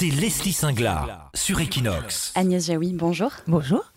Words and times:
c'est 0.00 0.08
Leslie 0.08 0.54
Singlar 0.54 1.30
sur 1.34 1.60
Equinox. 1.60 2.32
Agnès 2.34 2.64
Jaoui, 2.64 2.94
bonjour. 2.94 3.32
Bonjour. 3.46 3.92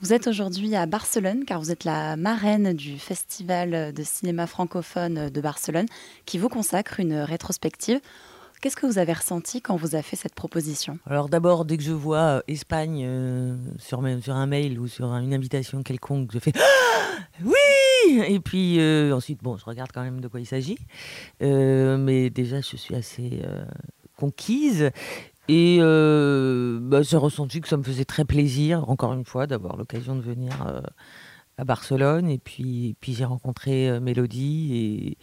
Vous 0.00 0.12
êtes 0.12 0.28
aujourd'hui 0.28 0.76
à 0.76 0.86
Barcelone 0.86 1.44
car 1.44 1.58
vous 1.58 1.72
êtes 1.72 1.82
la 1.82 2.16
marraine 2.16 2.72
du 2.72 3.00
Festival 3.00 3.92
de 3.92 4.02
cinéma 4.04 4.46
francophone 4.46 5.28
de 5.28 5.40
Barcelone 5.40 5.86
qui 6.24 6.38
vous 6.38 6.48
consacre 6.48 7.00
une 7.00 7.14
rétrospective. 7.14 7.98
Qu'est-ce 8.60 8.76
que 8.76 8.86
vous 8.86 8.98
avez 8.98 9.12
ressenti 9.12 9.60
quand 9.60 9.74
vous 9.74 9.96
a 9.96 10.02
fait 10.02 10.14
cette 10.14 10.36
proposition? 10.36 11.00
Alors 11.04 11.28
d'abord, 11.28 11.64
dès 11.64 11.78
que 11.78 11.82
je 11.82 11.90
vois 11.90 12.18
euh, 12.18 12.42
Espagne 12.46 13.02
euh, 13.04 13.56
sur, 13.80 14.04
sur, 14.22 14.36
un 14.36 14.46
mail 14.46 14.78
ou 14.78 14.86
sur 14.86 15.12
une 15.12 15.34
invitation 15.34 15.82
quelconque, 15.82 16.30
je 16.32 16.38
fais 16.38 16.52
ah 16.54 17.24
oui 17.44 18.22
Et 18.28 18.38
puis 18.38 18.78
euh, 18.78 19.12
ensuite, 19.16 19.42
bon, 19.42 19.56
je 19.56 19.64
regarde 19.64 19.90
quand 19.92 20.04
même 20.04 20.20
de 20.20 20.28
quoi 20.28 20.38
il 20.38 20.46
s'agit. 20.46 20.78
mais 21.40 22.30
déjà, 22.30 22.60
je 22.60 22.76
suis 22.76 22.94
assez 22.94 23.42
conquise. 24.20 24.90
Et 25.48 25.78
bah, 25.78 27.02
j'ai 27.02 27.16
ressenti 27.16 27.60
que 27.60 27.68
ça 27.68 27.76
me 27.76 27.82
faisait 27.82 28.04
très 28.04 28.24
plaisir, 28.24 28.88
encore 28.88 29.12
une 29.12 29.24
fois, 29.24 29.46
d'avoir 29.46 29.76
l'occasion 29.76 30.14
de 30.14 30.20
venir 30.20 30.52
à 31.56 31.64
Barcelone. 31.64 32.28
Et 32.28 32.38
puis, 32.38 32.96
puis 33.00 33.14
j'ai 33.14 33.24
rencontré 33.24 33.98
Mélodie 34.00 35.16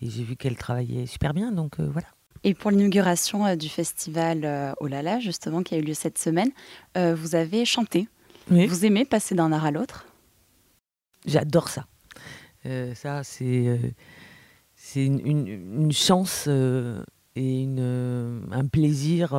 et, 0.00 0.04
et 0.04 0.10
j'ai 0.10 0.22
vu 0.22 0.36
qu'elle 0.36 0.56
travaillait 0.56 1.06
super 1.06 1.34
bien. 1.34 1.50
Donc 1.50 1.80
voilà. 1.80 2.08
Et 2.44 2.54
pour 2.54 2.70
l'inauguration 2.70 3.46
euh, 3.46 3.56
du 3.56 3.68
festival 3.68 4.44
euh, 4.44 4.72
Olala, 4.80 5.20
justement, 5.20 5.62
qui 5.62 5.74
a 5.74 5.78
eu 5.78 5.82
lieu 5.82 5.94
cette 5.94 6.18
semaine, 6.18 6.50
euh, 6.96 7.14
vous 7.14 7.34
avez 7.34 7.64
chanté. 7.64 8.08
Vous 8.48 8.84
aimez 8.84 9.04
passer 9.04 9.34
d'un 9.34 9.52
art 9.52 9.64
à 9.64 9.70
l'autre? 9.70 10.06
J'adore 11.24 11.68
ça. 11.68 11.86
ça, 12.94 13.22
c'est 13.22 13.94
c'est 14.74 15.06
une, 15.06 15.92
chance 15.92 16.48
et 17.36 17.62
une, 17.62 18.42
un 18.50 18.66
plaisir 18.66 19.34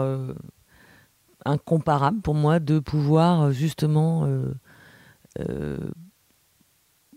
incomparable 1.46 2.22
pour 2.22 2.36
moi 2.36 2.60
de 2.60 2.80
pouvoir 2.80 3.52
justement 3.52 4.27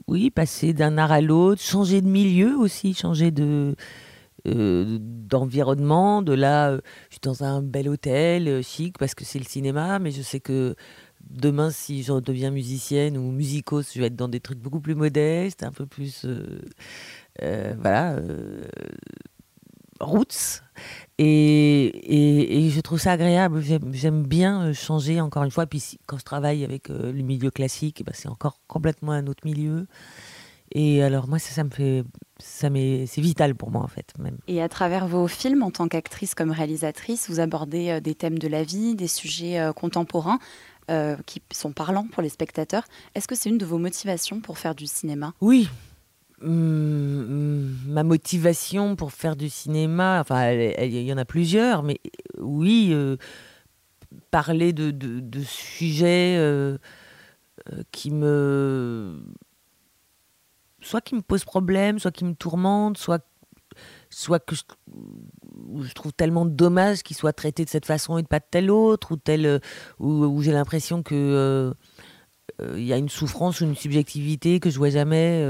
oui, 0.08 0.30
passer 0.30 0.72
d'un 0.72 0.98
art 0.98 1.12
à 1.12 1.20
l'autre, 1.20 1.60
changer 1.60 2.00
de 2.00 2.08
milieu 2.08 2.56
aussi, 2.56 2.94
changer 2.94 3.30
de, 3.30 3.74
euh, 4.46 4.98
d'environnement. 5.00 6.22
De 6.22 6.32
là, 6.32 6.70
euh, 6.70 6.80
je 7.08 7.14
suis 7.14 7.20
dans 7.22 7.42
un 7.42 7.62
bel 7.62 7.88
hôtel 7.88 8.48
euh, 8.48 8.62
chic 8.62 8.96
parce 8.98 9.14
que 9.14 9.24
c'est 9.24 9.38
le 9.38 9.44
cinéma, 9.44 9.98
mais 9.98 10.12
je 10.12 10.22
sais 10.22 10.40
que 10.40 10.76
demain, 11.20 11.70
si 11.70 12.02
je 12.04 12.12
deviens 12.20 12.50
musicienne 12.52 13.16
ou 13.16 13.32
musicos, 13.32 13.92
je 13.92 14.00
vais 14.00 14.06
être 14.06 14.16
dans 14.16 14.28
des 14.28 14.40
trucs 14.40 14.60
beaucoup 14.60 14.80
plus 14.80 14.94
modestes, 14.94 15.64
un 15.64 15.72
peu 15.72 15.86
plus. 15.86 16.26
voilà. 17.40 18.20
roots. 20.00 20.62
Et, 21.18 22.66
et, 22.66 22.70
je 22.70 22.80
trouve 22.80 22.98
ça 22.98 23.12
agréable. 23.12 23.62
J'aime 23.92 24.22
bien 24.22 24.72
changer, 24.72 25.20
encore 25.20 25.44
une 25.44 25.50
fois. 25.50 25.66
Puis 25.66 25.98
quand 26.06 26.18
je 26.18 26.24
travaille 26.24 26.64
avec 26.64 26.88
le 26.88 27.22
milieu 27.22 27.50
classique, 27.50 28.02
bah, 28.04 28.12
c'est 28.14 28.28
encore 28.28 28.58
complètement 28.66 29.12
un 29.12 29.26
autre 29.26 29.44
milieu. 29.44 29.86
Et 30.72 31.02
alors 31.02 31.28
moi, 31.28 31.38
ça, 31.38 31.52
ça 31.52 31.64
me 31.64 31.70
fait, 31.70 32.04
ça 32.38 32.68
c'est 32.68 33.20
vital 33.20 33.54
pour 33.54 33.70
moi 33.70 33.82
en 33.82 33.88
fait 33.88 34.12
même. 34.18 34.38
Et 34.48 34.60
à 34.60 34.68
travers 34.68 35.06
vos 35.06 35.28
films, 35.28 35.62
en 35.62 35.70
tant 35.70 35.88
qu'actrice 35.88 36.34
comme 36.34 36.50
réalisatrice, 36.50 37.30
vous 37.30 37.40
abordez 37.40 37.90
euh, 37.90 38.00
des 38.00 38.14
thèmes 38.14 38.38
de 38.38 38.48
la 38.48 38.62
vie, 38.62 38.94
des 38.94 39.08
sujets 39.08 39.58
euh, 39.58 39.72
contemporains 39.72 40.38
euh, 40.90 41.16
qui 41.26 41.40
sont 41.52 41.72
parlants 41.72 42.06
pour 42.10 42.22
les 42.22 42.28
spectateurs. 42.28 42.84
Est-ce 43.14 43.28
que 43.28 43.34
c'est 43.34 43.48
une 43.48 43.58
de 43.58 43.66
vos 43.66 43.78
motivations 43.78 44.40
pour 44.40 44.58
faire 44.58 44.74
du 44.74 44.86
cinéma? 44.86 45.34
Oui. 45.40 45.68
Hum, 46.42 46.50
hum, 46.50 47.76
ma 47.86 48.02
motivation 48.02 48.94
pour 48.94 49.12
faire 49.12 49.36
du 49.36 49.48
cinéma, 49.48 50.20
enfin, 50.20 50.52
il 50.52 51.02
y 51.02 51.12
en 51.12 51.16
a 51.16 51.24
plusieurs, 51.24 51.82
mais 51.82 51.98
oui, 52.38 52.94
parler 54.30 54.72
de, 54.74 54.90
de, 54.90 55.42
sujets 55.42 56.38
qui 57.90 58.10
me 58.10 59.18
soit 60.86 61.00
qui 61.00 61.14
me 61.14 61.22
pose 61.22 61.44
problème, 61.44 61.98
soit 61.98 62.12
qui 62.12 62.24
me 62.24 62.34
tourmente, 62.34 62.96
soit, 62.96 63.24
soit 64.08 64.38
que 64.38 64.54
je, 64.54 64.62
trouve 65.94 66.12
tellement 66.12 66.46
dommage 66.46 67.02
qu'il 67.02 67.16
soit 67.16 67.32
traité 67.32 67.64
de 67.64 67.70
cette 67.70 67.86
façon 67.86 68.18
et 68.18 68.22
de 68.22 68.28
pas 68.28 68.38
de 68.38 68.46
telle 68.50 68.70
autre, 68.70 69.12
ou 69.12 69.16
telle, 69.16 69.60
j'ai 70.00 70.52
l'impression 70.52 71.02
que 71.02 71.14
euh, 71.14 71.74
euh, 72.62 72.78
il 72.78 72.84
y 72.84 72.92
a 72.92 72.96
une 72.96 73.08
souffrance 73.08 73.60
ou 73.60 73.64
une 73.64 73.76
subjectivité 73.76 74.60
que 74.60 74.70
je 74.70 74.78
vois 74.78 74.90
jamais 74.90 75.44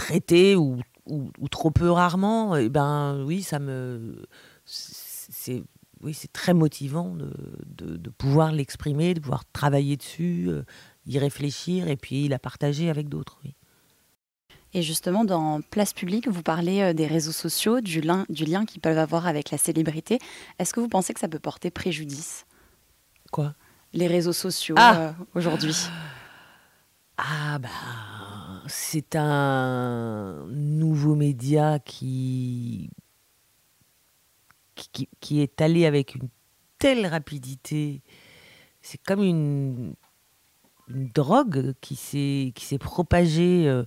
euh, 0.00 0.04
traitée 0.06 0.56
ou, 0.56 0.78
ou, 1.06 1.48
trop 1.48 1.70
peu 1.70 1.90
rarement. 1.90 2.56
Et 2.56 2.68
ben 2.68 3.22
oui, 3.24 3.42
ça 3.42 3.58
me 3.58 4.26
c'est 4.64 5.62
oui, 6.00 6.14
c'est 6.14 6.32
très 6.32 6.54
motivant 6.54 7.14
de, 7.14 7.32
de, 7.66 7.96
de 7.96 8.10
pouvoir 8.10 8.52
l'exprimer, 8.52 9.14
de 9.14 9.20
pouvoir 9.20 9.44
travailler 9.52 9.96
dessus, 9.96 10.48
y 11.06 11.18
réfléchir 11.18 11.88
et 11.88 11.96
puis 11.96 12.28
la 12.28 12.38
partager 12.38 12.88
avec 12.88 13.08
d'autres. 13.08 13.40
Oui. 13.44 13.56
Et 14.74 14.82
justement, 14.82 15.24
dans 15.24 15.62
Place 15.62 15.94
Publique, 15.94 16.28
vous 16.28 16.42
parlez 16.42 16.82
euh, 16.82 16.92
des 16.92 17.06
réseaux 17.06 17.32
sociaux, 17.32 17.80
du 17.80 18.00
lien, 18.00 18.26
du 18.28 18.44
lien 18.44 18.66
qu'ils 18.66 18.80
peuvent 18.80 18.98
avoir 18.98 19.26
avec 19.26 19.50
la 19.50 19.58
célébrité. 19.58 20.18
Est-ce 20.58 20.74
que 20.74 20.80
vous 20.80 20.88
pensez 20.88 21.14
que 21.14 21.20
ça 21.20 21.28
peut 21.28 21.38
porter 21.38 21.70
préjudice? 21.70 22.44
Quoi? 23.32 23.54
Les 23.94 24.06
réseaux 24.06 24.34
sociaux 24.34 24.74
ah 24.78 24.98
euh, 24.98 25.12
aujourd'hui. 25.34 25.74
Ah 27.16 27.58
bah, 27.58 27.68
c'est 28.68 29.16
un 29.16 30.46
nouveau 30.50 31.14
média 31.14 31.78
qui, 31.78 32.90
est 35.30 35.60
allé 35.60 35.86
avec 35.86 36.14
une 36.14 36.28
telle 36.78 37.06
rapidité. 37.06 38.02
C'est 38.80 39.02
comme 39.02 39.22
une, 39.22 39.94
drogue 40.88 41.74
qui 41.80 41.96
s'est 41.96 42.78
propagée. 42.78 43.68
Euh, 43.68 43.84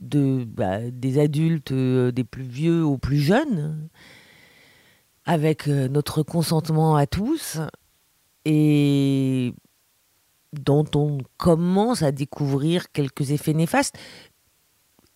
bah, 0.00 0.90
des 0.90 1.18
adultes, 1.18 1.72
euh, 1.72 2.10
des 2.10 2.24
plus 2.24 2.44
vieux 2.44 2.84
aux 2.84 2.98
plus 2.98 3.18
jeunes, 3.18 3.88
avec 5.24 5.68
euh, 5.68 5.88
notre 5.88 6.22
consentement 6.22 6.96
à 6.96 7.06
tous, 7.06 7.58
et 8.44 9.52
dont 10.52 10.86
on 10.94 11.18
commence 11.36 12.02
à 12.02 12.12
découvrir 12.12 12.90
quelques 12.92 13.30
effets 13.30 13.54
néfastes, 13.54 13.96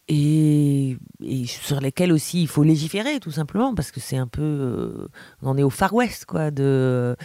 et, 0.08 0.98
sur 1.46 1.80
lesquels 1.80 2.12
aussi 2.12 2.42
il 2.42 2.48
faut 2.48 2.62
légiférer, 2.62 3.20
tout 3.20 3.30
simplement, 3.30 3.74
parce 3.74 3.90
que 3.90 4.00
c'est 4.00 4.18
un 4.18 4.26
peu... 4.26 4.42
Euh, 4.42 5.08
on 5.42 5.56
est 5.56 5.62
au 5.62 5.70
Far 5.70 5.94
West, 5.94 6.26
quoi, 6.26 6.50
de, 6.50 7.16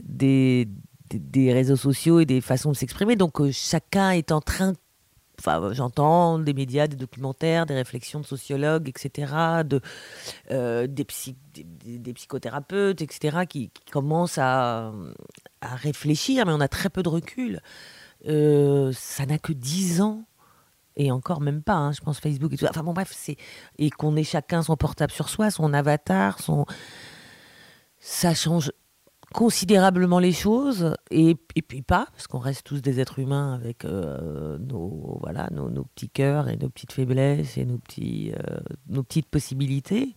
des, 0.00 0.68
des 1.10 1.52
réseaux 1.52 1.76
sociaux 1.76 2.20
et 2.20 2.26
des 2.26 2.40
façons 2.40 2.70
de 2.70 2.76
s'exprimer. 2.76 3.16
Donc 3.16 3.40
chacun 3.50 4.12
est 4.12 4.32
en 4.32 4.40
train 4.40 4.74
enfin, 5.40 5.72
j'entends 5.72 6.38
des 6.38 6.54
médias, 6.54 6.86
des 6.86 6.96
documentaires, 6.96 7.66
des 7.66 7.74
réflexions 7.74 8.20
de 8.20 8.26
sociologues, 8.26 8.88
etc., 8.88 9.32
de, 9.64 9.80
euh, 10.50 10.86
des, 10.86 11.04
psychothérapeutes, 12.14 13.02
etc., 13.02 13.46
qui, 13.48 13.70
commencent 13.90 14.38
à, 14.38 14.92
à, 15.60 15.74
réfléchir, 15.74 16.46
mais 16.46 16.52
on 16.52 16.60
a 16.60 16.68
très 16.68 16.90
peu 16.90 17.02
de 17.02 17.08
recul. 17.08 17.60
Euh, 18.28 18.92
ça 18.92 19.26
n'a 19.26 19.38
que 19.38 19.52
10 19.52 20.02
ans, 20.02 20.24
et 20.96 21.10
encore 21.10 21.40
même 21.40 21.62
pas, 21.62 21.74
hein, 21.74 21.92
je 21.92 22.00
pense 22.00 22.20
Facebook 22.20 22.52
et 22.52 22.56
tout. 22.56 22.66
Enfin 22.68 22.82
bon, 22.82 22.92
bref, 22.92 23.12
c'est. 23.14 23.36
Et 23.78 23.90
qu'on 23.90 24.16
ait 24.16 24.24
chacun 24.24 24.62
son 24.62 24.76
portable 24.76 25.12
sur 25.12 25.28
soi, 25.28 25.50
son 25.50 25.72
avatar, 25.72 26.40
son. 26.40 26.66
Ça 27.98 28.34
change 28.34 28.72
considérablement 29.32 30.18
les 30.18 30.32
choses 30.32 30.94
et, 31.10 31.36
et 31.54 31.62
puis 31.62 31.82
pas 31.82 32.08
parce 32.12 32.26
qu'on 32.26 32.38
reste 32.38 32.64
tous 32.64 32.82
des 32.82 32.98
êtres 32.98 33.20
humains 33.20 33.54
avec 33.54 33.84
euh, 33.84 34.58
nos 34.58 35.18
voilà 35.20 35.48
nos, 35.52 35.84
petits 35.84 36.08
cœurs 36.08 36.48
et 36.48 36.56
nos 36.56 36.68
petites 36.68 36.92
faiblesses 36.92 37.56
et 37.56 37.64
nos 37.64 37.78
petits 37.78 38.32
euh, 38.32 38.58
nos 38.88 39.02
petites 39.02 39.28
possibilités 39.28 40.16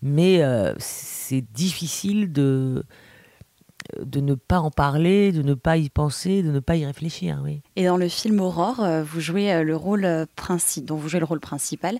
mais 0.00 0.42
euh, 0.42 0.72
c'est 0.78 1.42
difficile 1.52 2.32
de 2.32 2.84
de 4.00 4.20
ne 4.20 4.34
pas 4.34 4.60
en 4.60 4.70
parler, 4.70 5.30
de 5.30 5.42
ne 5.42 5.52
pas 5.52 5.76
y 5.76 5.90
penser, 5.90 6.42
de 6.42 6.50
ne 6.50 6.58
pas 6.58 6.74
y 6.74 6.86
réfléchir. 6.86 7.42
Oui. 7.44 7.60
Et 7.76 7.84
dans 7.84 7.98
le 7.98 8.08
film 8.08 8.40
Aurore, 8.40 8.82
vous 9.02 9.20
jouez 9.20 9.62
le 9.62 9.76
rôle 9.76 10.26
dont 10.78 10.96
vous 10.96 11.08
jouez 11.10 11.20
le 11.20 11.26
rôle 11.26 11.40
principal. 11.40 11.98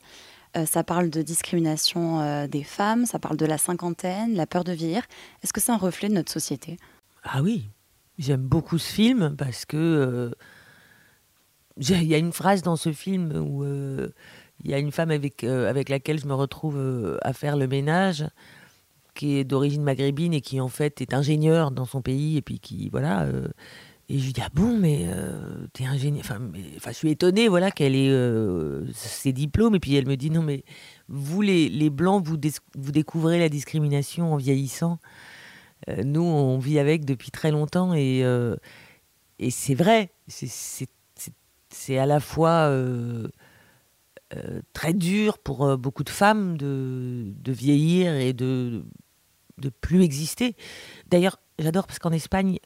Euh, 0.56 0.66
ça 0.66 0.84
parle 0.84 1.10
de 1.10 1.22
discrimination 1.22 2.20
euh, 2.20 2.46
des 2.46 2.62
femmes, 2.62 3.06
ça 3.06 3.18
parle 3.18 3.36
de 3.36 3.46
la 3.46 3.58
cinquantaine, 3.58 4.34
la 4.34 4.46
peur 4.46 4.64
de 4.64 4.72
vieillir. 4.72 5.02
Est-ce 5.42 5.52
que 5.52 5.60
c'est 5.60 5.72
un 5.72 5.76
reflet 5.76 6.08
de 6.08 6.14
notre 6.14 6.30
société? 6.30 6.78
Ah 7.24 7.42
oui, 7.42 7.68
j'aime 8.18 8.42
beaucoup 8.42 8.78
ce 8.78 8.92
film 8.92 9.34
parce 9.36 9.64
que 9.64 9.76
euh, 9.76 10.30
il 11.76 12.04
y 12.04 12.14
a 12.14 12.18
une 12.18 12.32
phrase 12.32 12.62
dans 12.62 12.76
ce 12.76 12.92
film 12.92 13.32
où 13.36 13.64
il 13.64 14.70
y 14.70 14.74
a 14.74 14.78
une 14.78 14.92
femme 14.92 15.10
avec, 15.10 15.42
avec 15.42 15.88
laquelle 15.88 16.20
je 16.20 16.26
me 16.26 16.34
retrouve 16.34 17.18
à 17.22 17.32
faire 17.32 17.56
le 17.56 17.66
ménage 17.66 18.24
qui 19.14 19.38
est 19.38 19.44
d'origine 19.44 19.82
maghrébine 19.82 20.34
et 20.34 20.40
qui 20.40 20.60
en 20.60 20.68
fait 20.68 21.00
est 21.00 21.14
ingénieure 21.14 21.72
dans 21.72 21.84
son 21.84 22.00
pays 22.00 22.36
et 22.36 22.42
puis 22.42 22.60
qui 22.60 22.90
voilà 22.90 23.26
et 24.08 24.18
je 24.18 24.24
lui 24.26 24.32
dis 24.32 24.42
ah 24.44 24.50
bon 24.52 24.78
mais 24.78 25.06
euh, 25.06 25.66
t'es 25.72 25.84
ingénieur 25.84 26.24
enfin, 26.24 26.40
je 26.90 26.92
suis 26.92 27.10
étonnée 27.10 27.48
voilà 27.48 27.70
qu'elle 27.70 27.94
ait 27.94 28.10
euh, 28.10 28.86
ses 28.92 29.32
diplômes 29.32 29.74
et 29.74 29.80
puis 29.80 29.94
elle 29.94 30.06
me 30.06 30.16
dit 30.16 30.30
non 30.30 30.42
mais 30.42 30.64
vous 31.08 31.40
les, 31.40 31.68
les 31.68 31.90
blancs 31.90 32.24
vous, 32.26 32.36
vous 32.76 32.92
découvrez 32.92 33.38
la 33.38 33.48
discrimination 33.48 34.32
en 34.32 34.36
vieillissant 34.36 34.98
nous, 36.02 36.22
on 36.22 36.58
vit 36.58 36.78
avec 36.78 37.04
depuis 37.04 37.30
très 37.30 37.50
longtemps 37.50 37.92
et, 37.94 38.20
et 39.38 39.50
c'est 39.50 39.74
vrai. 39.74 40.12
C'est 40.26 41.98
à 41.98 42.06
la 42.06 42.20
fois 42.20 42.74
très 44.72 44.94
dur 44.94 45.38
pour 45.38 45.76
beaucoup 45.76 46.04
de 46.04 46.10
femmes 46.10 46.56
de, 46.56 47.34
de 47.36 47.52
vieillir 47.52 48.14
et 48.14 48.32
de 48.32 48.84
de 49.58 49.68
plus 49.68 50.02
exister. 50.02 50.56
D'ailleurs, 51.06 51.38
j'adore 51.58 51.86
parce 51.86 51.98
qu'en 51.98 52.10
Espagne, 52.10 52.58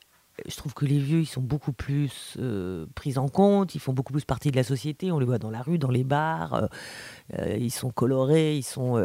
je 0.46 0.56
trouve 0.56 0.74
que 0.74 0.84
les 0.84 0.98
vieux, 0.98 1.20
ils 1.20 1.26
sont 1.26 1.40
beaucoup 1.40 1.72
plus 1.72 2.36
euh, 2.38 2.86
pris 2.94 3.18
en 3.18 3.28
compte, 3.28 3.74
ils 3.74 3.80
font 3.80 3.92
beaucoup 3.92 4.12
plus 4.12 4.24
partie 4.24 4.50
de 4.50 4.56
la 4.56 4.64
société. 4.64 5.10
On 5.12 5.18
les 5.18 5.26
voit 5.26 5.38
dans 5.38 5.50
la 5.50 5.62
rue, 5.62 5.78
dans 5.78 5.90
les 5.90 6.04
bars, 6.04 6.54
euh, 6.54 6.66
euh, 7.38 7.56
ils 7.58 7.70
sont 7.70 7.90
colorés, 7.90 8.56
ils 8.56 8.62
sont. 8.62 8.98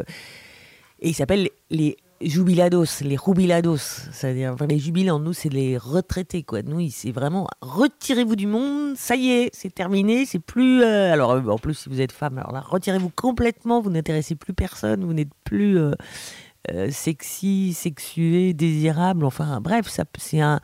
et 1.00 1.08
ils 1.08 1.14
s'appellent 1.14 1.48
les 1.70 1.96
jubilados, 2.20 3.02
les 3.02 3.16
jubilados. 3.16 3.76
C'est-à-dire, 4.12 4.56
les 4.68 4.78
jubilants, 4.78 5.18
nous, 5.18 5.32
c'est 5.32 5.48
les 5.48 5.76
retraités, 5.76 6.42
quoi. 6.42 6.62
Nous, 6.62 6.88
c'est 6.90 7.12
vraiment 7.12 7.48
retirez-vous 7.60 8.36
du 8.36 8.46
monde, 8.46 8.96
ça 8.96 9.16
y 9.16 9.30
est, 9.30 9.50
c'est 9.52 9.74
terminé, 9.74 10.26
c'est 10.26 10.38
plus. 10.38 10.82
alors, 10.82 11.30
en 11.48 11.58
plus, 11.58 11.74
si 11.74 11.88
vous 11.88 12.00
êtes 12.00 12.12
femme, 12.12 12.38
alors 12.38 12.52
là, 12.52 12.60
retirez-vous 12.60 13.10
complètement, 13.10 13.80
vous 13.80 13.90
n'intéressez 13.90 14.36
plus 14.36 14.54
personne, 14.54 15.04
vous 15.04 15.14
n'êtes 15.14 15.34
plus. 15.44 15.78
sexy, 16.90 17.74
sexué, 17.74 18.54
désirable, 18.54 19.26
enfin 19.26 19.60
bref, 19.60 19.94
c'est 20.16 20.40
un, 20.40 20.60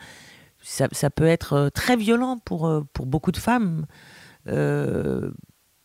ça, 0.63 1.11
peut 1.11 1.27
être 1.27 1.53
euh, 1.55 1.71
très 1.71 1.97
violent 1.97 2.39
pour, 2.39 2.67
euh, 2.67 2.83
pour 2.93 3.07
beaucoup 3.07 3.33
de 3.33 3.39
femmes. 3.39 3.87
Euh, 4.49 5.31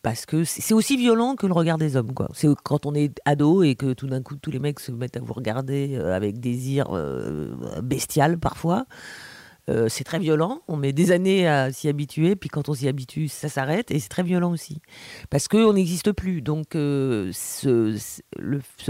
parce 0.01 0.27
que 0.27 0.43
c'est 0.43 0.75
aussi 0.75 0.97
violent 0.97 1.35
que 1.35 1.47
le 1.47 1.53
regard 1.53 1.79
des 1.79 1.95
hommes. 1.95 2.13
Quoi. 2.13 2.29
C'est 2.33 2.47
quand 2.63 2.85
on 2.85 2.93
est 2.93 3.19
ado 3.25 3.63
et 3.63 3.75
que 3.75 3.93
tout 3.93 4.05
d'un 4.05 4.21
coup 4.21 4.35
tous 4.35 4.51
les 4.51 4.59
mecs 4.59 4.79
se 4.79 4.91
mettent 4.91 5.17
à 5.17 5.19
vous 5.19 5.33
regarder 5.33 5.95
avec 5.95 6.39
désir 6.39 6.89
bestial 7.81 8.37
parfois. 8.37 8.85
Euh, 9.69 9.89
c'est 9.89 10.03
très 10.03 10.19
violent, 10.19 10.61
on 10.67 10.77
met 10.77 10.93
des 10.93 11.11
années 11.11 11.47
à 11.47 11.71
s'y 11.71 11.87
habituer, 11.87 12.35
puis 12.35 12.49
quand 12.49 12.69
on 12.69 12.75
s'y 12.75 12.87
habitue, 12.87 13.27
ça 13.27 13.49
s'arrête, 13.49 13.89
et 13.89 13.99
c'est 13.99 14.09
très 14.09 14.21
violent 14.23 14.51
aussi. 14.51 14.79
Parce 15.29 15.47
qu'on 15.47 15.73
n'existe 15.73 16.11
plus. 16.11 16.41
Donc 16.41 16.75
euh, 16.75 17.31
ce, 17.33 17.97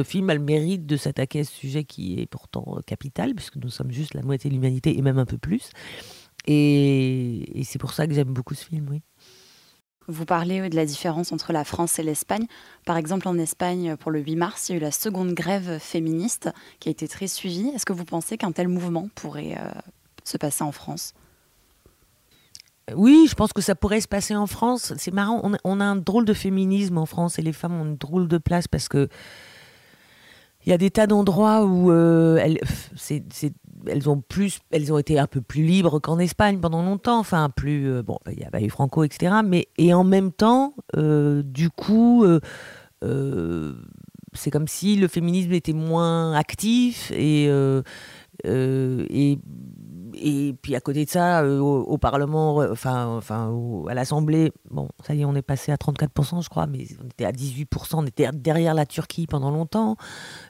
film 0.04 0.30
a 0.30 0.34
le 0.34 0.42
mérite 0.42 0.86
de 0.86 0.98
s'attaquer 0.98 1.42
à 1.42 1.44
ce 1.46 1.52
sujet 1.52 1.84
qui 1.86 2.20
est 2.20 2.26
pourtant 2.26 2.80
capital, 2.86 3.34
puisque 3.36 3.56
nous 3.56 3.70
sommes 3.70 3.92
juste 3.92 4.14
la 4.14 4.22
moitié 4.22 4.50
de 4.50 4.56
l'humanité, 4.56 4.98
et 4.98 5.02
même 5.02 5.18
un 5.18 5.26
peu 5.26 5.38
plus. 5.38 5.70
Et, 6.48 7.62
c'est 7.64 7.80
pour 7.80 7.94
ça 7.94 8.06
que 8.06 8.14
j'aime 8.14 8.34
beaucoup 8.34 8.54
ce 8.54 8.66
film, 8.66 8.88
oui. 8.90 9.02
Vous 10.08 10.26
parlez 10.26 10.70
de 10.70 10.76
la 10.76 10.86
différence 10.86 11.32
entre 11.32 11.52
la 11.52 11.64
France 11.64 11.98
et 11.98 12.04
l'Espagne. 12.04 12.46
Par 12.86 12.96
exemple, 12.96 13.28
en 13.28 13.40
Espagne, 13.40 13.96
pour 13.96 14.12
le 14.12 14.20
8 14.20 14.36
mars, 14.36 14.70
il 14.70 14.74
y 14.74 14.76
a 14.76 14.78
eu 14.78 14.82
la 14.82 14.92
seconde 14.92 15.34
grève 15.34 15.80
féministe 15.80 16.50
qui 16.80 16.90
a 16.90 16.92
été 16.92 17.08
très 17.08 17.26
suivie. 17.26 17.70
Est-ce 17.70 17.88
que 17.88 17.94
vous 17.94 18.06
pensez 18.06 18.38
qu'un 18.38 18.52
tel 18.52 18.68
mouvement 18.68 19.10
pourrait 19.16 19.58
euh, 19.58 19.72
se 20.28 20.38
passer 20.38 20.64
en 20.64 20.72
France 20.72 21.14
oui, 22.94 23.26
je 23.30 23.36
pense 23.36 23.52
que 23.52 23.62
ça 23.62 23.74
pourrait 23.74 24.02
se 24.02 24.08
passer 24.08 24.36
en 24.36 24.46
France. 24.46 24.94
C'est 24.98 25.14
marrant, 25.14 25.42
on 25.64 25.80
a, 25.80 25.84
un 25.84 25.96
drôle 25.96 26.26
de 26.26 26.34
féminisme 26.34 26.98
en 26.98 27.06
France 27.06 27.40
et 27.40 27.42
les 27.42 27.54
femmes 27.54 27.74
ont 27.82 27.86
une 27.86 27.98
drôle 27.98 28.28
de 28.28 28.38
place 28.38 28.68
parce 28.68 28.88
que 28.88 29.10
il 30.66 30.70
y 30.70 30.74
a 30.74 30.78
des 30.78 30.90
tas 30.90 31.06
d'endroits 31.06 31.66
où 31.66 31.92
euh, 31.92 32.38
elles, 32.38 34.10
ont 34.10 34.20
plus, 34.20 34.60
elles 34.72 34.92
ont 34.92 34.98
été 34.98 35.20
un 35.20 35.28
peu 35.28 35.42
plus 35.42 35.64
libres 35.64 36.00
qu'en 36.00 36.18
Espagne 36.18 36.60
pendant 36.60 36.84
longtemps. 36.84 37.20
Enfin, 37.20 37.50
plus 37.56 37.88
euh, 37.88 38.02
bon, 38.02 38.18
il 38.32 38.40
y 38.40 38.44
a 38.44 38.62
eu 38.62 38.70
Franco, 38.70 39.04
etc. 39.04 39.36
Mais 39.46 39.68
et 39.78 39.94
en 39.94 40.04
même 40.04 40.32
temps, 40.32 40.74
euh, 40.96 41.44
du 41.44 41.70
coup, 41.70 42.26
c'est 44.34 44.52
comme 44.52 44.68
si 44.68 44.96
le 44.96 45.08
féminisme 45.08 45.54
était 45.54 45.74
moins 45.74 46.34
actif 46.34 47.12
et 47.12 47.46
et 48.44 49.40
et 50.22 50.54
puis 50.54 50.76
à 50.76 50.80
côté 50.80 51.06
de 51.06 51.10
ça, 51.10 51.44
euh, 51.44 51.60
au, 51.60 51.98
Parlement, 51.98 52.58
enfin, 52.58 53.08
enfin 53.08 53.54
à 53.88 53.94
l'Assemblée, 53.94 54.52
bon, 54.70 54.90
ça 55.06 55.16
y 55.16 55.22
est, 55.22 55.26
on 55.26 55.36
est 55.36 55.42
passé 55.42 55.72
à 55.72 55.76
34%, 55.76 56.44
je 56.44 56.50
crois, 56.50 56.68
mais 56.68 56.86
on 57.04 57.08
était 57.08 57.26
à 57.26 57.32
18%, 57.32 57.96
on 57.96 58.06
était 58.06 58.30
derrière 58.34 58.74
la 58.74 58.86
Turquie 58.86 59.28
pendant 59.28 59.52
longtemps. 59.52 59.96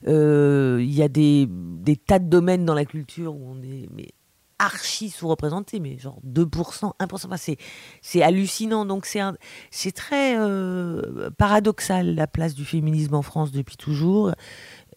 Euh, 0.07 0.79
il 0.81 0.93
y 0.93 1.01
a 1.01 1.07
des, 1.07 1.47
des, 1.49 1.95
tas 1.95 2.19
de 2.19 2.27
domaines 2.27 2.65
dans 2.65 2.73
la 2.73 2.85
culture 2.85 3.35
où 3.35 3.47
on 3.47 3.61
est 3.63 4.13
archi 4.57 5.09
sous-représenté, 5.09 5.79
mais 5.79 5.97
genre 5.97 6.19
2%, 6.25 6.93
1%, 6.99 7.25
enfin, 7.25 7.53
c'est 8.01 8.21
hallucinant. 8.21 8.85
Donc 8.85 9.05
c'est 9.05 9.91
très 9.91 10.37
euh, 10.37 11.29
paradoxal 11.37 12.15
la 12.15 12.27
place 12.27 12.53
du 12.53 12.65
féminisme 12.65 13.15
en 13.15 13.21
France 13.21 13.51
depuis 13.51 13.77
toujours. 13.77 14.31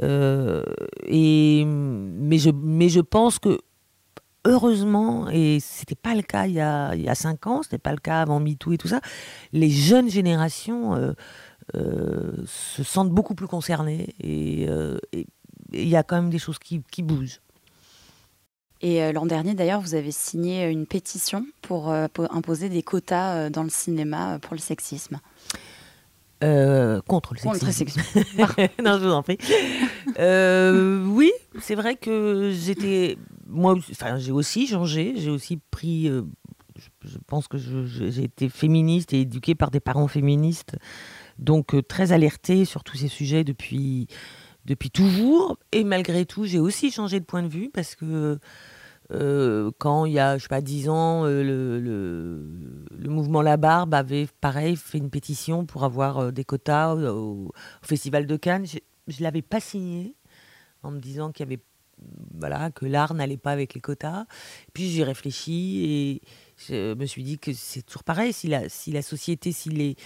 et, 0.00 1.64
mais, 1.66 2.38
je, 2.38 2.50
mais 2.50 2.88
je 2.88 3.00
pense 3.00 3.38
que 3.38 3.58
heureusement, 4.48 5.28
et 5.30 5.58
c'était 5.60 5.94
pas 5.94 6.14
le 6.14 6.22
cas 6.22 6.46
il 6.46 6.54
y 6.54 6.60
a, 6.60 6.94
il 6.94 7.02
y 7.02 7.08
a 7.08 7.14
cinq 7.14 7.46
ans, 7.46 7.62
c'était 7.62 7.78
pas 7.78 7.92
le 7.92 7.98
cas 7.98 8.22
avant 8.22 8.40
MeToo 8.40 8.72
et 8.72 8.78
tout 8.78 8.88
ça, 8.88 9.00
les 9.52 9.70
jeunes 9.70 10.10
générations 10.10 10.94
euh, 10.94 11.12
euh, 11.76 12.32
se 12.46 12.82
sentent 12.82 13.10
beaucoup 13.10 13.34
plus 13.34 13.46
concernées 13.46 14.14
euh, 14.24 14.98
et 15.12 15.26
il 15.72 15.88
y 15.88 15.96
a 15.96 16.02
quand 16.02 16.16
même 16.16 16.30
des 16.30 16.38
choses 16.38 16.58
qui, 16.58 16.82
qui 16.90 17.02
bougent. 17.02 17.40
Et 18.80 19.12
l'an 19.12 19.26
dernier, 19.26 19.54
d'ailleurs, 19.54 19.80
vous 19.80 19.96
avez 19.96 20.12
signé 20.12 20.66
une 20.68 20.86
pétition 20.86 21.44
pour, 21.62 21.92
imposer 21.92 22.68
des 22.68 22.84
quotas 22.84 23.50
dans 23.50 23.64
le 23.64 23.70
cinéma 23.70 24.38
pour 24.40 24.54
le 24.54 24.60
sexisme. 24.60 25.18
contre 26.40 27.34
le 27.34 27.40
sexisme. 27.40 27.50
Contre 27.50 27.66
le 27.66 27.72
sexisme. 27.72 28.02
non, 28.84 28.98
je 29.00 29.04
vous 29.04 29.12
en 29.12 29.24
prie. 29.24 29.36
oui, 30.16 31.32
c'est 31.60 31.74
vrai 31.74 31.96
que 31.96 32.52
j'étais 32.56 33.18
moi, 33.48 33.74
enfin, 33.90 34.18
j'ai 34.18 34.32
aussi 34.32 34.66
changé. 34.66 35.14
J'ai 35.16 35.30
aussi 35.30 35.58
pris. 35.70 36.08
Euh, 36.08 36.22
je, 37.02 37.18
pense 37.26 37.48
que 37.48 37.58
j'ai 37.58 38.22
été 38.22 38.48
féministe 38.48 39.12
et 39.12 39.22
éduquée 39.22 39.56
par 39.56 39.72
des 39.72 39.80
parents 39.80 40.06
féministes, 40.06 40.76
donc 41.38 41.74
euh, 41.74 41.82
très 41.82 42.12
alertée 42.12 42.64
sur 42.64 42.84
tous 42.84 42.98
ces 42.98 43.08
sujets 43.08 43.42
depuis 43.42 44.06
depuis 44.64 44.90
toujours. 44.90 45.58
Et 45.72 45.82
malgré 45.82 46.24
tout, 46.24 46.44
j'ai 46.44 46.60
aussi 46.60 46.92
changé 46.92 47.18
de 47.18 47.24
point 47.24 47.42
de 47.42 47.48
vue 47.48 47.70
parce 47.72 47.96
que 47.96 48.38
euh, 49.10 49.70
quand 49.78 50.04
il 50.04 50.12
y 50.12 50.18
a, 50.20 50.36
je 50.36 50.42
sais 50.42 50.48
pas, 50.48 50.60
dix 50.60 50.88
ans, 50.88 51.24
le, 51.24 51.80
le, 51.80 53.08
mouvement 53.08 53.42
La 53.42 53.56
Barbe 53.56 53.94
avait, 53.94 54.28
pareil, 54.40 54.76
fait 54.76 54.98
une 54.98 55.10
pétition 55.10 55.64
pour 55.64 55.84
avoir 55.84 56.30
des 56.32 56.44
quotas 56.44 56.94
au, 56.94 57.50
Festival 57.82 58.26
de 58.26 58.36
Cannes. 58.36 58.66
Je 58.66 58.78
ne 59.18 59.24
l'avais 59.24 59.42
pas 59.42 59.60
signé 59.60 60.14
en 60.82 60.90
me 60.90 61.00
disant 61.00 61.32
qu'il 61.32 61.44
y 61.44 61.48
avait 61.48 61.62
voilà, 62.38 62.70
que 62.70 62.86
l'art 62.86 63.14
n'allait 63.14 63.36
pas 63.36 63.50
avec 63.50 63.74
les 63.74 63.80
quotas. 63.80 64.26
Puis 64.72 64.88
j'ai 64.90 65.04
réfléchi 65.04 65.84
et 65.84 66.22
je 66.56 66.94
me 66.94 67.06
suis 67.06 67.22
dit 67.22 67.38
que 67.38 67.52
c'est 67.52 67.82
toujours 67.82 68.04
pareil. 68.04 68.32
Si 68.32 68.48
la, 68.48 68.68
si 68.68 68.92
la 68.92 69.02
société, 69.02 69.52
si 69.52 69.68
les, 69.70 69.96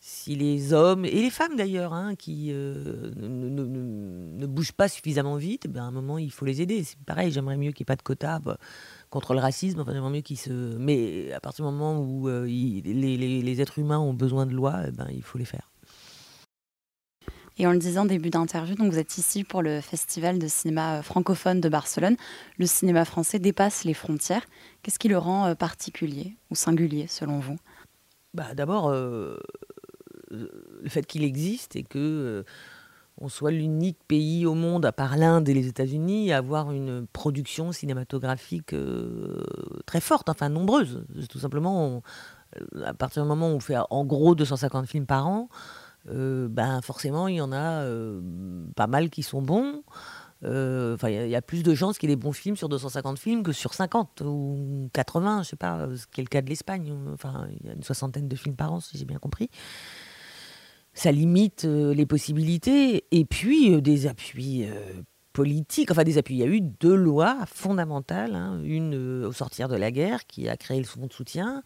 si 0.00 0.34
les 0.36 0.72
hommes 0.72 1.04
et 1.04 1.20
les 1.20 1.30
femmes 1.30 1.56
d'ailleurs, 1.56 1.92
hein, 1.92 2.14
qui 2.16 2.48
euh, 2.50 3.12
ne, 3.16 3.48
ne, 3.48 4.46
bougent 4.46 4.72
pas 4.72 4.88
suffisamment 4.88 5.36
vite, 5.36 5.68
ben 5.68 5.82
à 5.82 5.86
un 5.86 5.90
moment 5.90 6.18
il 6.18 6.32
faut 6.32 6.44
les 6.44 6.60
aider. 6.62 6.82
C'est 6.84 6.98
pareil, 6.98 7.30
j'aimerais 7.30 7.56
mieux 7.56 7.72
qu'il 7.72 7.84
n'y 7.84 7.86
ait 7.86 7.94
pas 7.94 7.96
de 7.96 8.02
quotas 8.02 8.40
bah, 8.40 8.58
contre 9.10 9.34
le 9.34 9.40
racisme. 9.40 9.80
Enfin, 9.80 9.92
mieux 10.10 10.22
se. 10.36 10.50
Mais 10.78 11.32
à 11.32 11.40
partir 11.40 11.64
du 11.64 11.70
moment 11.70 12.00
où 12.00 12.28
euh, 12.28 12.46
les, 12.46 12.82
les, 13.16 13.42
les, 13.42 13.60
êtres 13.60 13.78
humains 13.78 13.98
ont 13.98 14.14
besoin 14.14 14.46
de 14.46 14.52
lois, 14.52 14.82
eh 14.88 14.90
ben, 14.90 15.08
il 15.10 15.22
faut 15.22 15.38
les 15.38 15.44
faire. 15.44 15.70
Et 17.58 17.66
en 17.66 17.72
le 17.72 17.78
disant 17.78 18.04
début 18.04 18.30
d'interview, 18.30 18.74
donc 18.74 18.92
vous 18.92 18.98
êtes 18.98 19.18
ici 19.18 19.44
pour 19.44 19.62
le 19.62 19.80
Festival 19.80 20.38
de 20.38 20.48
cinéma 20.48 20.98
euh, 20.98 21.02
francophone 21.02 21.60
de 21.60 21.68
Barcelone. 21.68 22.16
Le 22.58 22.66
cinéma 22.66 23.04
français 23.04 23.38
dépasse 23.38 23.84
les 23.84 23.94
frontières. 23.94 24.46
Qu'est-ce 24.82 24.98
qui 24.98 25.08
le 25.08 25.18
rend 25.18 25.46
euh, 25.46 25.54
particulier 25.54 26.36
ou 26.50 26.54
singulier 26.54 27.06
selon 27.06 27.38
vous? 27.38 27.56
Bah, 28.34 28.54
D'abord, 28.54 28.88
euh, 28.88 29.38
le 30.30 30.88
fait 30.88 31.04
qu'il 31.06 31.24
existe 31.24 31.76
et 31.76 31.82
que 31.82 32.44
on 33.22 33.28
soit 33.28 33.50
l'unique 33.50 33.98
pays 34.08 34.46
au 34.46 34.54
monde, 34.54 34.86
à 34.86 34.92
part 34.92 35.18
l'Inde 35.18 35.46
et 35.46 35.52
les 35.52 35.66
États-Unis, 35.66 36.32
à 36.32 36.38
avoir 36.38 36.72
une 36.72 37.06
production 37.12 37.70
cinématographique 37.70 38.74
très 39.84 40.00
forte, 40.00 40.30
enfin 40.30 40.48
nombreuse. 40.48 41.04
Tout 41.28 41.40
simplement, 41.40 42.02
à 42.82 42.94
partir 42.94 43.24
du 43.24 43.28
moment 43.28 43.50
où 43.50 43.56
on 43.56 43.60
fait 43.60 43.76
en 43.90 44.06
gros 44.06 44.34
250 44.34 44.86
films 44.86 45.04
par 45.04 45.26
an, 45.26 45.50
euh, 46.08 46.48
ben 46.48 46.80
forcément, 46.82 47.28
il 47.28 47.36
y 47.36 47.40
en 47.40 47.52
a 47.52 47.82
euh, 47.82 48.20
pas 48.76 48.86
mal 48.86 49.10
qui 49.10 49.22
sont 49.22 49.42
bons. 49.42 49.82
Euh, 50.42 50.94
enfin, 50.94 51.10
il 51.10 51.28
y, 51.28 51.36
a 51.36 51.42
plus 51.42 51.62
de 51.62 51.72
y 51.72 51.74
ait 51.74 52.08
des 52.08 52.16
bons 52.16 52.32
films 52.32 52.56
sur 52.56 52.70
250 52.70 53.18
films 53.18 53.42
que 53.42 53.52
sur 53.52 53.74
50 53.74 54.22
ou 54.22 54.88
80, 54.94 55.42
je 55.42 55.50
sais 55.50 55.56
pas, 55.56 55.86
ce 55.94 56.06
qui 56.06 56.22
est 56.22 56.24
le 56.24 56.28
cas 56.28 56.40
de 56.40 56.48
l'Espagne. 56.48 56.94
Enfin, 57.12 57.46
il 57.60 57.66
y 57.66 57.70
a 57.70 57.74
une 57.74 57.82
soixantaine 57.82 58.26
de 58.26 58.36
films 58.36 58.56
par 58.56 58.72
an, 58.72 58.80
si 58.80 58.96
j'ai 58.96 59.04
bien 59.04 59.18
compris. 59.18 59.50
Ça 60.94 61.12
limite 61.12 61.64
les 61.64 62.06
possibilités. 62.06 63.04
Et 63.10 63.26
puis, 63.26 63.80
des 63.82 64.06
appuis 64.06 64.66
politiques, 65.34 65.90
enfin 65.90 66.04
des 66.04 66.16
appuis. 66.16 66.36
Il 66.36 66.40
y 66.40 66.42
a 66.42 66.46
eu 66.46 66.62
deux 66.62 66.96
lois 66.96 67.44
fondamentales. 67.46 68.34
Hein. 68.34 68.62
Une 68.64 68.94
au 69.26 69.32
sortir 69.32 69.68
de 69.68 69.76
la 69.76 69.90
guerre 69.90 70.26
qui 70.26 70.48
a 70.48 70.56
créé 70.56 70.78
le 70.78 70.86
fonds 70.86 71.06
de 71.06 71.12
soutien. 71.12 71.62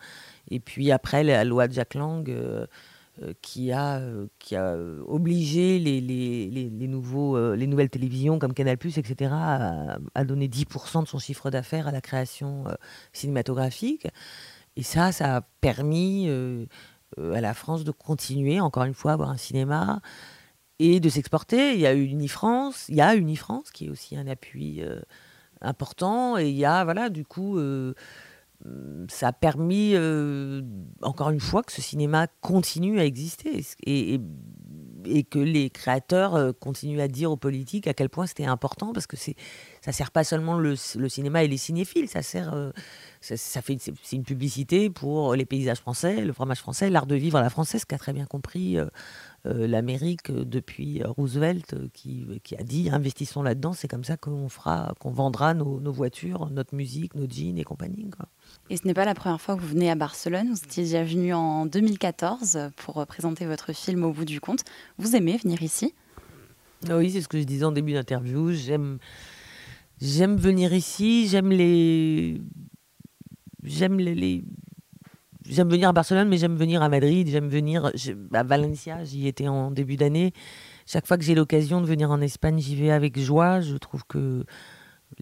Et 0.51 0.59
puis 0.59 0.91
après, 0.91 1.23
la 1.23 1.45
loi 1.45 1.69
de 1.69 1.73
Jack 1.75 1.95
Lang 1.95 2.29
qui, 3.43 3.73
a, 3.73 4.01
qui 4.39 4.57
a 4.57 4.77
obligé 5.07 5.79
les, 5.79 6.01
les, 6.01 6.49
les, 6.51 6.89
nouveaux, 6.89 7.55
les 7.55 7.67
nouvelles 7.67 7.91
télévisions 7.91 8.39
comme 8.39 8.55
Canal, 8.55 8.77
etc., 8.83 9.31
à, 9.33 10.25
donner 10.25 10.49
10% 10.49 11.03
de 11.03 11.09
son 11.09 11.19
chiffre 11.19 11.51
d'affaires 11.51 11.87
à 11.89 11.93
la 11.93 12.01
création 12.01 12.65
cinématographique. 13.13 14.09
Et 14.77 14.83
ça, 14.83 15.13
ça 15.13 15.37
a 15.37 15.41
permis 15.61 16.29
à 17.19 17.41
la 17.41 17.55
France 17.55 17.85
de 17.85 17.93
continuer, 17.93 18.61
encore 18.61 18.85
une 18.85 18.95
fois, 18.95 19.13
à 19.13 19.15
avoir 19.15 19.31
un 19.31 19.37
cinéma 19.37 20.01
et 20.79 20.99
de 20.99 21.09
s'exporter. 21.09 21.75
Il 21.75 21.81
y 21.81 21.87
a 21.87 21.95
Unifrance, 21.95 22.89
il 22.89 22.97
y 22.97 23.01
a 23.01 23.15
Unifrance 23.15 23.71
qui 23.71 23.87
est 23.87 23.91
aussi 23.91 24.17
un 24.17 24.27
appui 24.27 24.83
important. 25.65 26.39
Et 26.39 26.49
il 26.49 26.57
y 26.57 26.65
a, 26.65 26.85
voilà, 26.85 27.09
du 27.11 27.25
coup, 27.25 27.59
euh, 27.59 27.95
ça 29.09 29.29
a 29.29 29.33
permis, 29.33 29.93
euh, 29.95 30.63
encore 31.03 31.31
une 31.31 31.41
fois, 31.41 31.63
que 31.63 31.73
ce 31.73 31.83
cinéma 31.83 32.29
continue 32.41 32.99
à 32.99 33.05
exister 33.05 33.65
et, 33.85 34.21
que 35.31 35.39
les 35.39 35.69
créateurs 35.69 36.35
euh, 36.35 36.53
continuent 36.53 37.01
à 37.01 37.09
dire 37.09 37.31
aux 37.31 37.37
politiques 37.37 37.87
à 37.87 37.93
quel 37.93 38.09
point 38.09 38.27
c'était 38.27 38.47
important 38.47 38.95
parce 38.95 39.07
que 39.07 39.17
ça 39.19 39.93
sert 39.93 40.11
pas 40.11 40.25
seulement 40.25 40.59
le, 40.59 40.77
le, 40.97 41.09
cinéma 41.11 41.45
et 41.45 41.49
les 41.49 41.59
cinéphiles, 41.59 42.09
ça 42.09 42.23
sert, 42.23 42.73
ça, 43.25 43.63
fait 43.63 43.79
c'est 43.81 44.17
une 44.17 44.25
publicité 44.25 44.91
pour 44.91 45.35
les 45.35 45.45
paysages 45.45 45.79
français, 45.79 46.25
le 46.25 46.33
fromage 46.33 46.59
français, 46.59 46.91
l'art 46.91 47.07
de 47.07 47.15
vivre 47.15 47.39
à 47.39 47.43
la 47.43 47.51
française, 47.51 47.85
qu'a 47.85 47.99
très 47.99 48.13
bien 48.13 48.27
compris 48.27 48.79
euh, 49.47 49.67
l'Amérique 49.67 50.31
euh, 50.31 50.43
depuis 50.43 51.03
Roosevelt 51.05 51.75
euh, 51.75 51.89
qui, 51.93 52.25
qui, 52.43 52.57
a 52.57 52.63
dit 52.63 52.89
investissons 52.91 53.43
là-dedans, 53.43 53.75
c'est 53.75 53.89
comme 53.89 54.05
ça 54.05 54.17
qu'on 54.17 54.49
fera, 54.49 54.95
qu'on 55.01 55.11
vendra 55.11 55.53
nos, 55.53 55.81
nos, 55.81 55.93
voitures, 55.93 56.49
notre 56.51 56.75
musique, 56.75 57.15
nos 57.15 57.29
jeans 57.29 57.59
et 57.59 57.65
compagnie. 57.65 58.09
Quoi. 58.09 58.27
Et 58.71 58.79
ce 58.79 58.87
n'est 58.87 58.95
pas 58.95 59.05
la 59.05 59.15
première 59.15 59.39
fois 59.39 59.55
que 59.57 59.61
vous 59.61 59.69
venez 59.69 59.91
à 59.91 59.97
Barcelone. 59.97 60.49
Vous 60.51 60.65
étiez 60.65 60.85
déjà 60.85 61.05
venu 61.05 61.35
en 61.35 61.67
2014 61.67 62.71
pour 62.77 63.07
présenter 63.07 63.45
votre 63.45 63.75
film 63.75 64.05
Au 64.05 64.13
bout 64.13 64.25
du 64.25 64.41
compte. 64.41 64.65
Vous 64.97 65.15
aimez 65.15 65.37
venir 65.37 65.63
ici? 65.63 65.93
Oui, 66.91 67.11
c'est 67.11 67.21
ce 67.21 67.29
que 67.29 67.39
je 67.39 67.45
disais 67.45 67.65
en 67.65 67.73
début 67.73 67.93
d'interview. 67.93 68.51
J'aime, 68.53 68.99
j'aime 70.01 70.37
venir 70.37 70.73
ici. 70.73 71.29
J'aime 71.29 71.51
les, 71.51 72.41
j'aime 73.65 73.99
les, 73.99 74.45
j'aime 75.47 75.69
venir 75.69 75.89
à 75.89 75.93
Barcelone, 75.93 76.29
mais 76.29 76.39
j'aime 76.39 76.57
venir 76.57 76.83
à 76.83 76.89
Madrid, 76.89 77.29
j'aime 77.29 77.49
venir 77.49 77.91
à 78.33 78.43
Valencia, 78.43 79.05
j'y 79.05 79.27
étais 79.27 79.49
en 79.49 79.71
début 79.71 79.97
d'année. 79.97 80.33
Chaque 80.87 81.07
fois 81.07 81.17
que 81.17 81.25
j'ai 81.25 81.35
l'occasion 81.35 81.81
de 81.81 81.87
venir 81.87 82.11
en 82.11 82.21
Espagne, 82.21 82.59
j'y 82.59 82.77
vais 82.77 82.91
avec 82.91 83.19
joie. 83.19 83.61
Je 83.61 83.77
trouve 83.77 84.05
que 84.07 84.45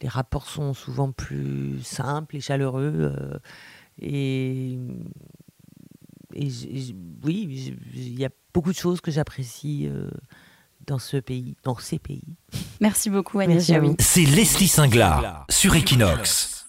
les 0.00 0.08
rapports 0.08 0.48
sont 0.48 0.74
souvent 0.74 1.12
plus 1.12 1.80
simples 1.82 2.36
et 2.36 2.40
chaleureux. 2.40 3.12
Euh, 3.14 3.38
et, 4.00 4.78
oui, 7.24 7.74
il 7.94 8.18
y 8.18 8.24
a 8.24 8.30
beaucoup 8.54 8.72
de 8.72 8.76
choses 8.76 9.00
que 9.00 9.10
j'apprécie 9.10 9.86
euh, 9.86 10.08
dans 10.86 10.98
ce 10.98 11.18
pays, 11.18 11.56
dans 11.62 11.76
ces 11.76 11.98
pays. 11.98 12.36
Merci 12.80 13.10
beaucoup, 13.10 13.38
Agnès 13.38 13.70
C'est 13.98 14.24
Leslie 14.24 14.68
Singlar 14.68 15.46
sur 15.50 15.74
Equinox. 15.74 16.61